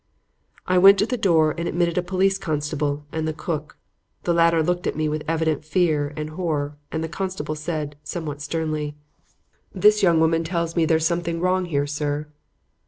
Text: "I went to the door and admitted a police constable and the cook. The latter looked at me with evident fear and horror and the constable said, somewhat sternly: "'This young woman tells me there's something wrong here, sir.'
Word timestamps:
"I 0.65 0.79
went 0.79 0.97
to 0.97 1.05
the 1.05 1.15
door 1.15 1.53
and 1.55 1.67
admitted 1.67 1.95
a 1.95 2.01
police 2.01 2.39
constable 2.39 3.05
and 3.11 3.27
the 3.27 3.33
cook. 3.35 3.77
The 4.23 4.33
latter 4.33 4.63
looked 4.63 4.87
at 4.87 4.95
me 4.95 5.07
with 5.07 5.21
evident 5.27 5.63
fear 5.63 6.11
and 6.17 6.31
horror 6.31 6.75
and 6.91 7.03
the 7.03 7.07
constable 7.07 7.53
said, 7.53 7.95
somewhat 8.03 8.41
sternly: 8.41 8.95
"'This 9.75 10.01
young 10.01 10.19
woman 10.19 10.43
tells 10.43 10.75
me 10.75 10.85
there's 10.85 11.05
something 11.05 11.39
wrong 11.39 11.65
here, 11.65 11.85
sir.' 11.85 12.25